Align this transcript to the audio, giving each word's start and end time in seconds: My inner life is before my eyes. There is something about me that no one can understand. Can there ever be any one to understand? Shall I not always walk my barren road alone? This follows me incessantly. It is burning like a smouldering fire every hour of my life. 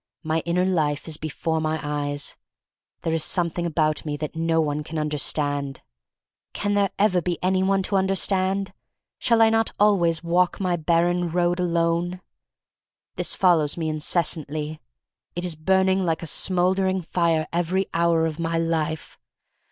My 0.23 0.39
inner 0.47 0.65
life 0.65 1.07
is 1.07 1.17
before 1.17 1.61
my 1.61 1.79
eyes. 1.83 2.35
There 3.03 3.13
is 3.13 3.23
something 3.23 3.67
about 3.67 4.03
me 4.03 4.17
that 4.17 4.35
no 4.35 4.59
one 4.59 4.83
can 4.83 4.97
understand. 4.97 5.81
Can 6.53 6.73
there 6.73 6.89
ever 6.97 7.21
be 7.21 7.37
any 7.43 7.61
one 7.61 7.83
to 7.83 7.97
understand? 7.97 8.73
Shall 9.19 9.43
I 9.43 9.51
not 9.51 9.71
always 9.79 10.23
walk 10.23 10.59
my 10.59 10.75
barren 10.75 11.29
road 11.29 11.59
alone? 11.59 12.19
This 13.15 13.35
follows 13.35 13.77
me 13.77 13.89
incessantly. 13.89 14.81
It 15.35 15.45
is 15.45 15.55
burning 15.55 16.03
like 16.03 16.23
a 16.23 16.25
smouldering 16.25 17.03
fire 17.03 17.47
every 17.53 17.85
hour 17.93 18.25
of 18.25 18.39
my 18.39 18.57
life. 18.57 19.19